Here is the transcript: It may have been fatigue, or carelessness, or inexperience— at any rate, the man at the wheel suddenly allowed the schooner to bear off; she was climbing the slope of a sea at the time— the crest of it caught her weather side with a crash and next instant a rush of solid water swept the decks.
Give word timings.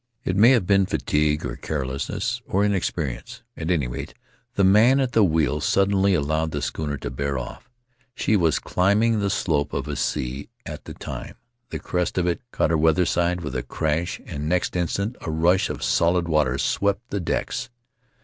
It 0.25 0.35
may 0.35 0.49
have 0.49 0.65
been 0.65 0.87
fatigue, 0.87 1.45
or 1.45 1.55
carelessness, 1.55 2.41
or 2.47 2.65
inexperience— 2.65 3.43
at 3.55 3.69
any 3.69 3.85
rate, 3.87 4.15
the 4.55 4.63
man 4.63 4.99
at 4.99 5.11
the 5.11 5.23
wheel 5.23 5.61
suddenly 5.61 6.15
allowed 6.15 6.49
the 6.49 6.61
schooner 6.63 6.97
to 6.97 7.11
bear 7.11 7.37
off; 7.37 7.69
she 8.15 8.35
was 8.35 8.57
climbing 8.57 9.19
the 9.19 9.29
slope 9.29 9.73
of 9.73 9.87
a 9.87 9.95
sea 9.95 10.49
at 10.65 10.85
the 10.85 10.95
time— 10.95 11.35
the 11.69 11.77
crest 11.77 12.17
of 12.17 12.25
it 12.25 12.41
caught 12.51 12.71
her 12.71 12.77
weather 12.79 13.05
side 13.05 13.41
with 13.41 13.55
a 13.55 13.61
crash 13.61 14.19
and 14.25 14.49
next 14.49 14.75
instant 14.75 15.17
a 15.21 15.29
rush 15.29 15.69
of 15.69 15.83
solid 15.83 16.27
water 16.27 16.57
swept 16.57 17.11
the 17.11 17.19
decks. 17.19 17.69